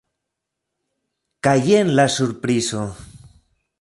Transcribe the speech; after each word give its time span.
Kaj 1.47 1.55
jen 1.67 1.93
la 2.01 2.07
surprizo! 2.17 2.87